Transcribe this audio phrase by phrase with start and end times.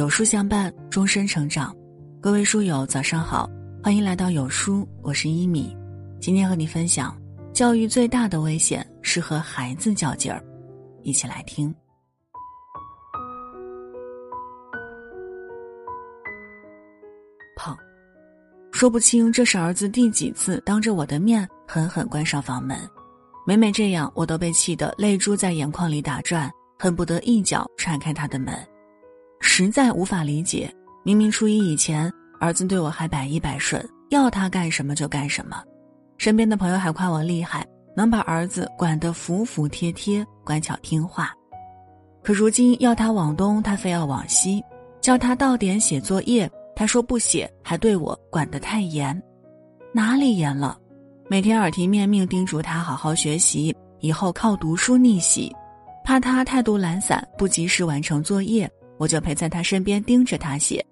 [0.00, 1.76] 有书相伴，终身成长。
[2.22, 3.46] 各位书友，早上好，
[3.84, 5.76] 欢迎来到有书，我是一米。
[6.18, 7.14] 今天和你分享，
[7.52, 10.42] 教育最大的危险是和孩子较劲儿。
[11.02, 11.68] 一起来听。
[17.54, 17.76] 砰！
[18.72, 22.74] 说不清这是儿子第几次当着我的面狠狠关上房门，
[23.46, 28.56] 每每这样，我都被气得泪珠在眼眶里打转，恨不得一脚踹开他的门。
[29.40, 30.72] 实在无法理解，
[31.02, 35.62] 明明初一以前，儿子对我还百依百顺，要他干什么就干什么，
[36.18, 41.32] 身边的朋友还夸我厉害，能把儿子管得服服帖帖、乖巧听话。
[42.22, 44.60] 可如今要他往东，他非要往西；
[45.00, 49.20] 叫他到点写作业，他说不写，还对我管得太严。
[49.92, 50.78] 哪里严了？
[51.28, 55.50] 每天耳提面命叮嘱他好好学习，以后靠读书逆袭。
[56.04, 58.70] 怕他态度懒散，不及时完成作业。
[59.00, 60.84] 我就陪在他身边盯着他写，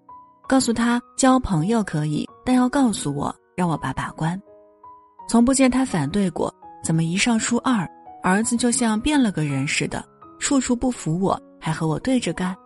[0.48, 4.40] 告诉他交朋友可以，但要告诉我，让我把把关。
[5.28, 6.50] 从不见他反对过，
[6.82, 7.86] 怎么一上初二，
[8.22, 10.02] 儿子就像变了个人似的，
[10.38, 12.56] 处处不服我，还和我对着干？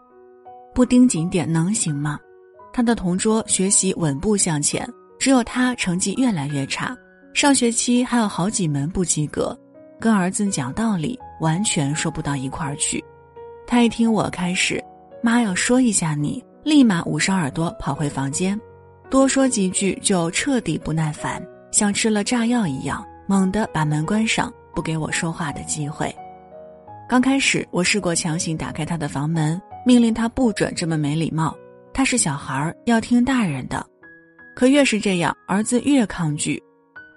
[0.73, 2.21] 不盯紧点能行吗？
[2.73, 6.97] 他的同桌学习稳步向前，只有他成绩越来越差，
[7.35, 9.59] 上学期还有好几门不及格，
[9.99, 13.05] 跟儿子讲道理完全说不到一块儿去。
[13.67, 14.81] 他一听我开始。
[15.25, 18.61] 妈要说一下你，立马捂上耳朵跑回房间，
[19.09, 26.13] 多说几句就彻底不耐烦，像吃了炸药一样，猛地把门关上，不给我说话的机会。
[27.09, 31.57] 刚开始我试过强行打开他的房门，命令他不准这么没礼貌，
[31.95, 33.87] 他是小孩儿，要听大人的。
[34.57, 36.61] 可越是这样，儿子越抗拒。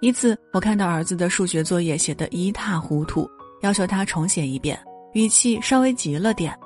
[0.00, 3.28] 一次我看到儿子的数学作业写得一塌糊涂，
[3.62, 4.78] 要求他重写一遍，
[5.14, 6.56] 语气稍微急了点。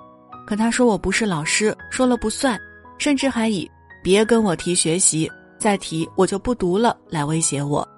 [0.50, 2.58] 可他说我不是老师，说了不算，
[2.98, 3.70] 甚至还以
[4.02, 7.88] 别跟我提学习，再提我就不读了来威胁我。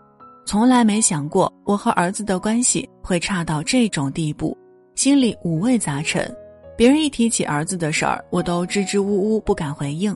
[0.44, 4.54] 从来没想过我和儿子的关系会差到这种地步，
[4.94, 6.30] 心里五味杂陈。
[6.76, 10.14] 别人一提起儿子的事儿，我都支支吾吾不敢回应。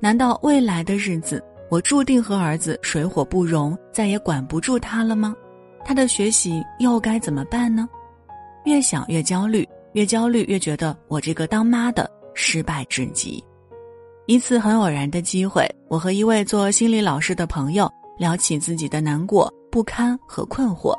[0.00, 1.40] 难道未来的日子
[1.70, 5.32] 我注定和儿子水火不容，再也管不住他了吗？
[5.84, 7.88] 他的学习又该怎么办呢？
[8.64, 9.64] 越想越焦虑。
[9.92, 13.42] 越焦虑，越觉得我这个当妈的失败至极。
[14.26, 20.94] 一次很偶然的机会，我和一位做心理老师的朋友聊起自己的难过、不堪和困惑。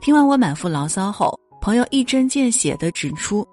[0.00, 3.46] 听完我满腹牢骚后，朋友一针见血地指出：“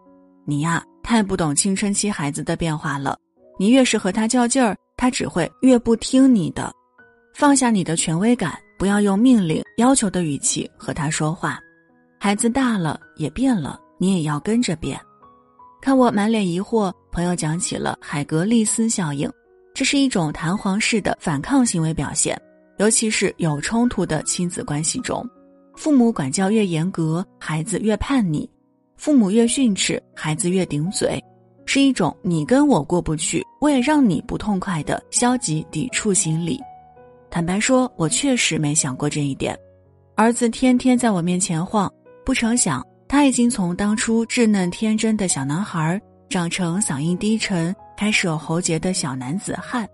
[0.46, 3.16] 你呀，太不懂青春期孩子的变化了。
[3.60, 6.74] 你越是和他较劲儿，他只会越不听你的。
[7.36, 11.60] 放下你的权威感，不要用命令、要求的语气和他说话。
[12.20, 15.00] 孩子大了，也变了。”你也要跟着变。
[15.82, 19.32] 看我满脸疑惑，朋友讲起了海格力斯效应，
[19.74, 22.38] 这是一种弹簧式的反抗行为表现，
[22.80, 25.26] 尤其是有冲突的亲子关系中，
[25.78, 28.46] 父母管教越严格，孩子越叛逆；
[28.98, 31.18] 父母越训斥，孩子越顶嘴，
[31.66, 36.60] 是一种你跟我过不去，我也让你不痛快的消极抵触心理。
[37.30, 39.58] 坦白说，我确实没想过这一点。
[40.16, 41.90] 儿子天天在我面前晃，
[42.26, 42.86] 不成想。
[43.14, 46.02] 他已经从当初稚嫩天真的小男孩，
[46.32, 49.88] 长成嗓音低沉、开始有喉结的小男子汉，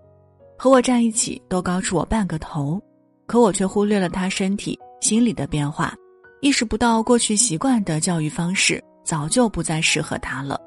[0.56, 2.80] 和我站一起都高出我半个头，
[3.26, 5.94] 可我却忽略了他身体、心理的变化，
[6.40, 10.58] 意识不到过去习惯的教育方式早就不再适合他了。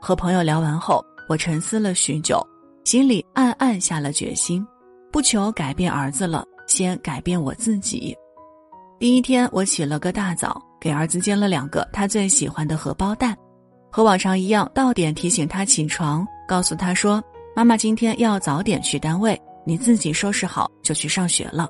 [0.00, 2.40] 和朋友聊完后，我沉思了许久，
[2.82, 4.66] 心里暗暗下了决心，
[5.12, 8.16] 不求改变儿子了，先改变我自己。
[8.98, 10.58] 第一天，我起了个大早。
[10.80, 13.36] 给儿子煎了两个他最喜欢的荷包蛋，
[13.90, 17.22] 和往常一样到点提醒他起床，告诉他说
[17.54, 21.68] ：“妈妈今天要早点去单位，你自己收拾好就去上学了。”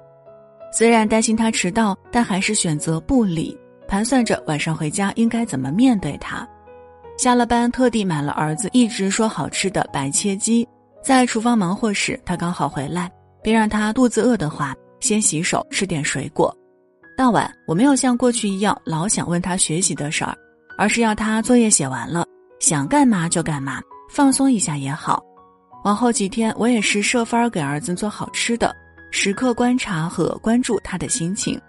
[0.72, 6.48] 虽然担心他迟到，但还是选择不理，盘算着晚上回家应该怎么面对他。
[7.18, 10.66] 下了班，特地买了儿子一直说好吃的白切鸡，
[11.02, 13.10] 在厨房忙活时，他刚好回来，
[13.42, 16.56] 便让他肚子饿的话先洗手吃点水果。
[17.20, 20.34] 到晚，我没有像过去一样老想问他学习的事儿，
[20.78, 22.24] 而是要他作业写完了，
[22.60, 23.78] 想干嘛就干嘛，
[24.08, 25.22] 放松一下也好。
[25.84, 28.74] 往后几天，我也是设法给儿子做好吃的，
[29.10, 31.60] 时刻观察和关注他的心情。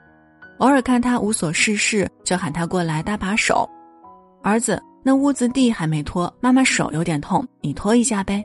[0.59, 3.69] 偶尔看他无所事事，就喊他过来搭把手。
[4.41, 8.41] 儿子，那屋子地还没拖，妈妈手有点痛，你拖一下呗。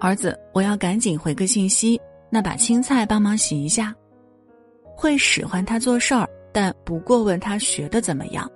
[0.00, 1.96] 儿子，我要赶紧回个信息，
[2.28, 3.94] 那把青菜帮忙洗一下。
[4.96, 8.50] 会使唤他做事儿，但不过问他学的怎么样。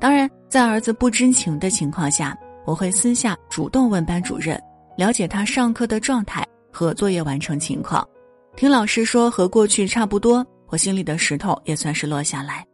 [0.00, 4.60] 当然，在儿子不知情的情况下，我会私下主动问班主任
[4.96, 8.06] ：“了解他上课的状态和作业完成情况。
[8.56, 12.64] 听老师说和过去差不多，我心里的石头也算是落下来。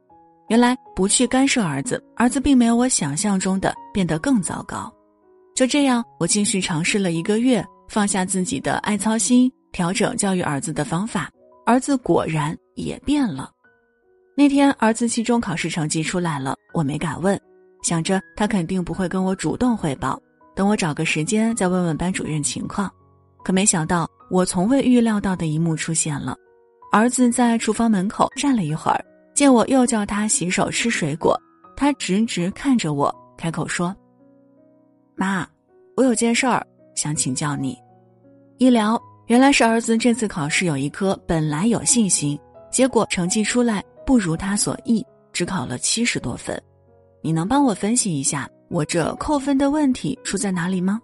[0.48, 4.90] 原来不去干涉儿子，儿子并没有我想象中的变得更糟糕。
[5.54, 11.28] 就这样，我继续尝试了一个月，放下自己的爱操心，调整教育儿子的方法，
[11.66, 13.50] 儿子果然也变了。
[14.36, 17.38] 那天，儿子期中考试成绩出来了，我没敢问，
[17.82, 20.20] 想着他肯定不会跟我主动汇报，
[20.54, 22.90] 等我找个时间再问问班主任情况。
[23.44, 26.36] 可没想到，我从未预料到的一幕出现了：
[26.92, 29.04] 儿子在厨房门口站了一会儿，
[29.34, 31.36] 见我又叫他洗手吃水果，
[31.76, 33.94] 他直直看着我，开口说
[35.16, 35.46] ：“妈，
[35.96, 36.64] 我有件事儿
[36.94, 37.76] 想请教你。”
[38.58, 42.38] 一聊，原来是儿子这次考试有一科本来有信心，
[42.70, 43.84] 结果成绩出来。
[44.06, 45.04] 不如他所意，
[45.34, 46.58] 只考了七十多分。
[47.20, 50.98] 你能帮我分析一下我这扣分的问题出在哪里吗？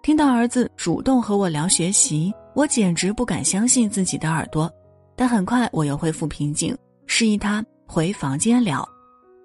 [0.00, 4.72] 听到儿子主动和我聊学习，我简直不敢相信自己的耳朵。
[5.16, 6.72] 但很快我又恢复平静，
[7.08, 8.88] 示意他回房间聊。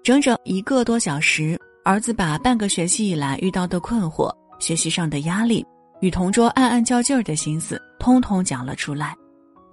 [0.04, 5.66] 整整一个多小时，儿子把半个学期以来遇到的困惑、学习上的压力
[6.00, 9.12] 与同桌暗暗较劲儿的心思，通通讲了出来。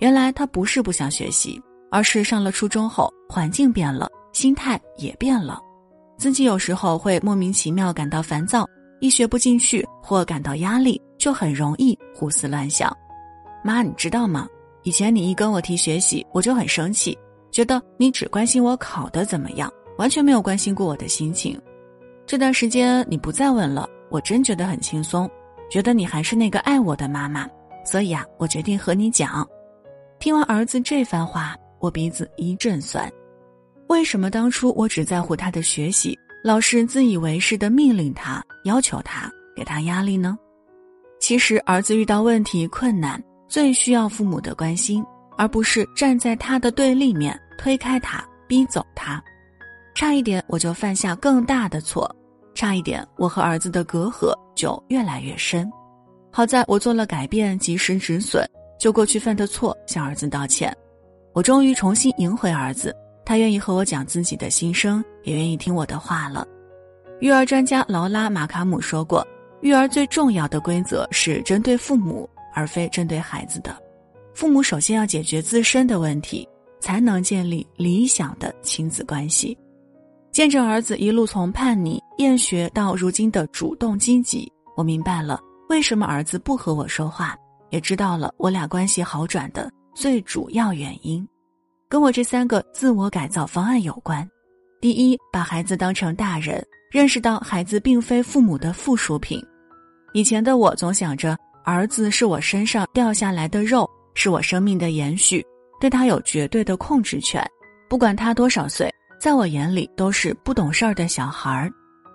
[0.04, 1.60] 原来他不是不想学习。
[1.96, 5.62] 而是上了初中后，环境变了，心态也变了，
[6.18, 8.68] 自己有时候会莫名其妙感到烦躁，
[9.00, 12.92] 一学不进去或感到压力，就很容易胡思乱想。
[13.64, 14.48] 妈，你知道吗？
[14.82, 17.16] 以前你一跟我提学习，我就很生气，
[17.52, 21.62] 觉得你只关心我考得怎么样，完全没有关心过我的心情。
[22.26, 25.30] 这段时间你不再问了，我真觉得很轻松，
[25.70, 27.48] 觉得你还是那个爱我的妈妈，
[27.86, 29.48] 所以啊，我决定和你讲。
[30.24, 31.54] 听完儿子这番话。
[31.80, 33.12] 我鼻子一阵酸，
[33.88, 40.40] 为什么当初我只在乎他的学习，老是自以为是的命令他、要求他、给他压力呢？
[41.20, 45.04] 其实儿子遇到问题困难，最需要父母的关心，
[45.38, 49.22] 而不是站在他的对立面推开他、逼走他。
[49.94, 52.10] 差一点我就犯下更大的错，
[52.56, 55.70] 差一点我和儿子的隔阂就越来越深。
[56.32, 58.50] 好在我做了改变，及时止损，
[58.84, 60.76] 就过去犯的错向儿子道歉。
[61.32, 62.94] 我终于重新赢回儿子，
[63.24, 66.46] 他愿意和我讲自己的心声，也愿意听我的话了。
[67.22, 69.26] 育儿专家劳拉·马卡姆说过，
[69.62, 73.74] 育儿最重要的规则是针对父母，而非针对孩子的。
[74.34, 76.46] 父母首先要解决自身的问题，
[76.82, 79.58] 才能建立理想的亲子关系。
[80.34, 85.40] 见证儿子一路从叛逆、厌学到如今的主动积极，我明白了
[85.70, 87.34] 为什么儿子不和我说话，
[87.74, 89.68] 也知道了我俩关系好转的。
[89.96, 91.28] 最主要原因，
[91.90, 94.28] 跟我这三个自我改造方案有关。
[94.80, 99.44] 第一，把孩子当成大人，认识到孩子并非父母的附属品。
[100.14, 101.36] 以前的我总想着，
[101.66, 105.44] 儿子是我身上掉下来的肉，是我生命的延续，
[105.82, 107.44] 对他有绝对的控制权。
[107.90, 108.88] 不管他多少岁，
[109.20, 111.72] 在我眼里都是不懂事儿的小孩儿。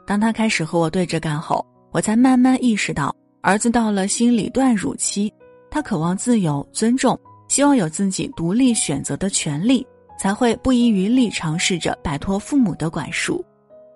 [0.06, 5.32] 当他开始和我对着干后，我才慢慢意识到，儿子到了心理断乳期，
[5.70, 7.18] 他渴望自由、尊重。
[7.48, 9.86] 希望有自己独立选择的权利，
[10.18, 13.42] 才会不遗余力尝试着摆脱父母的管束。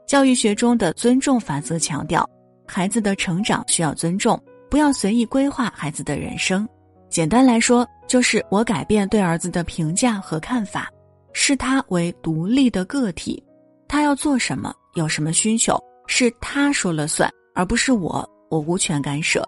[0.07, 2.27] 教育学中的尊重法则强调，
[2.67, 6.67] 孩子的成长需要尊重，不要随意规划孩子的人生。
[7.11, 10.91] 简单来说，就是我改变对儿子的评价和看法，
[11.35, 13.44] 视他为独立的个体，
[13.87, 19.46] 他要做什么，有什么需求，是他说了算，而不是我，我无权干涉。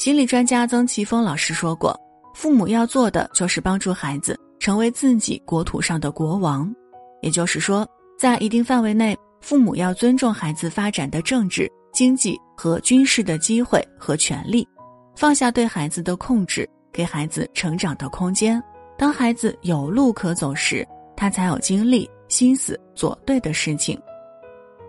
[0.00, 1.94] 心理专家曾奇峰老师说过。
[2.32, 6.74] 父母要做的就是帮助孩子成为自己国土上的国王，
[7.20, 7.86] 也就是说，
[8.18, 14.66] 在一定范围内，父母要尊重孩子发展的政治、经济和军事的机会和权利，
[15.14, 18.58] 放下对孩子的控制，给孩子成长的空间。
[18.96, 20.82] 当孩子有路可走时，
[21.14, 24.00] 他才有精力、心思做对的事情。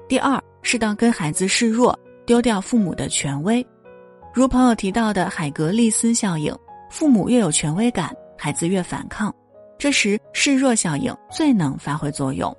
[0.08, 3.66] 第二，适当跟孩子示弱，丢掉父母的权威，
[4.34, 6.56] 如朋友提到的海格力斯效应。
[6.90, 9.34] 父母越有权威感，孩子越反抗，
[9.80, 12.54] 这时示弱效应最能发挥作用。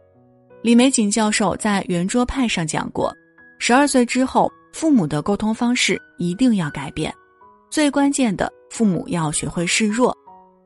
[0.62, 3.14] 李玫瑾教授在圆桌派上讲过，
[3.58, 7.12] 十二岁之后，父母的沟通方式一定要改变。
[7.70, 10.16] 最关键的，父母要学会示弱。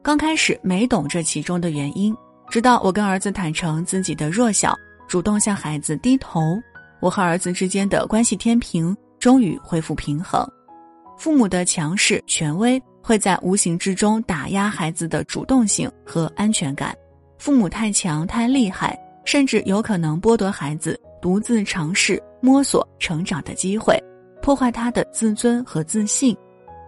[0.00, 2.16] 刚开始没懂这其中的原因，
[2.48, 6.40] 直到我跟儿子坦诚自己的弱小，主动向孩子低头，
[7.00, 10.48] 我和儿子之间的关系天平终于恢复平衡。
[11.16, 12.82] 父母的强势权威。
[13.06, 16.92] 会在无形之中打压孩子的主动性和安全感，
[17.38, 23.96] 父母太强太厉害，甚至有可能剥夺孩子独自尝试、摸索、成长的机会，
[24.42, 26.36] 破坏他的自尊和自信，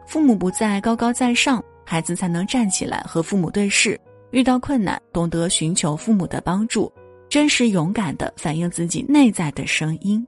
[0.09, 3.97] 父母不再高高在上，孩子才能站起来和父母对视。
[4.33, 6.93] 遇到困难，懂得寻求父母的帮助，
[7.29, 10.27] 真实勇敢地反映自己内在的声音。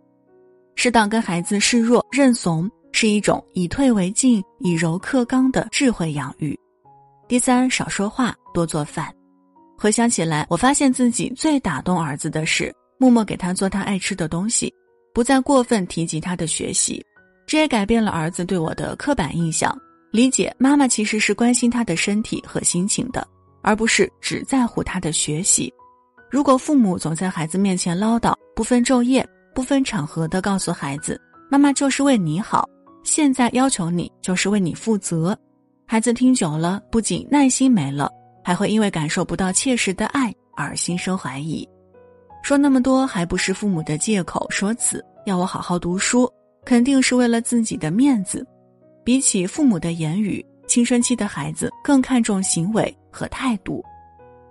[0.77, 6.59] 适当跟孩子示弱认怂，是一种以退为进、以柔克刚的智慧养育。
[7.29, 9.13] 第三，少说话，多做饭。
[9.79, 14.73] 回想起来，我发现自己最打动儿子的是默默给他做他爱吃的东西，
[15.15, 17.03] 不再过分提及他的学习。
[17.47, 19.77] 这也改变了儿子对我的刻板印象，
[20.13, 23.27] 理解妈妈其实是关心他的身体和心情的，
[23.63, 25.73] 而不是只在乎他的学习。
[26.31, 31.21] 如果父母总在孩子面前唠叨，不分昼夜、不分场合的告诉孩子，
[31.51, 32.69] 妈妈就是为你好，
[33.03, 35.37] 现在要求你就是为你负责，
[35.87, 38.11] 孩子听久了，不仅耐心没了。
[38.43, 41.69] 还会因为感受不到切实的爱而心生怀疑，
[42.43, 46.29] 说那么多还不是父母的借口说辞，要我好好读书，
[46.65, 48.45] 肯定是为了自己的面子。
[49.05, 53.85] 比起父母的言语，青春期的孩子更看重行为和态度。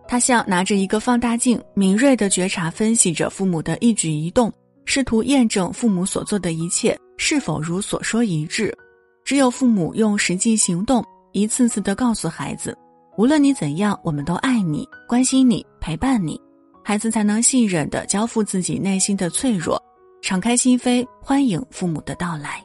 [0.07, 4.53] 他像拿着一个放大镜，敏锐地觉察、分析着父母的一举一动，
[4.91, 8.75] 试图验证父母所做的一切是否如所说一致。
[9.23, 12.75] 只有父母用实际行动，一次次地告诉孩子。
[13.15, 16.41] 无论你怎样，我们都爱你、关心你、陪伴你，
[16.83, 19.79] 孩子才能信任的交付自己内心的脆弱，
[20.23, 22.59] 敞开心扉，欢迎父母的到来。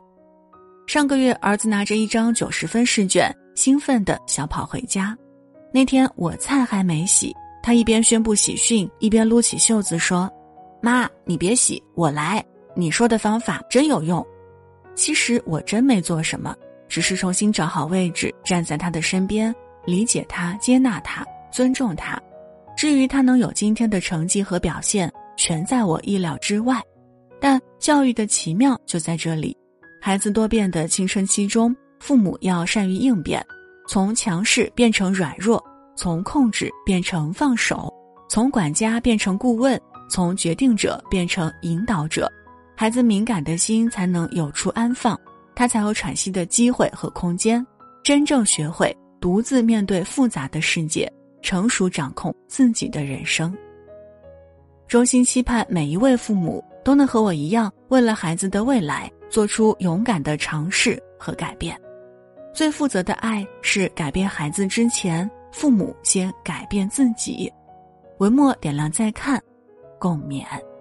[0.87, 5.15] 上个月，儿子拿着一张九十分试卷，兴奋的小跑回家。
[5.75, 10.27] 那天我菜还没洗，他一边宣布喜讯，一边撸起袖子说
[10.85, 12.45] ：“妈，你别洗，我来。
[12.77, 14.23] 你说的方法真有用。”
[14.95, 16.55] 其实我真没做什么，
[16.91, 19.55] 只是重新找好位置，站在他的身边。
[19.87, 22.21] 理解他，接纳他，尊重他。
[22.77, 26.79] 至于他能有今天的成绩和表现，全在我意料之外。
[27.41, 29.57] 但教育的奇妙就在这里：
[30.03, 33.43] 孩子多变的青春期中，父母要善于应变，
[33.89, 35.63] 从强势变成软弱，
[35.97, 37.93] 从控制变成放手，
[38.29, 39.81] 从管家变成顾问，
[40.15, 42.31] 从决定者变成引导者。
[42.77, 45.19] 孩子敏感的心才能有处安放，
[45.57, 47.67] 他才有喘息的机会和空间，
[48.05, 48.97] 真正学会。
[49.21, 53.53] 独自面对复杂的世界，成熟掌控自己的人生。
[54.87, 61.77] 衷心期盼每一位父母都能和我一样，为了孩子的未来做出勇敢的尝试和改变。
[62.53, 67.53] 最负责的爱是改变孩子之前，父母先改变自己。
[68.19, 69.43] 文末点亮再看，
[70.05, 70.74] 共勉。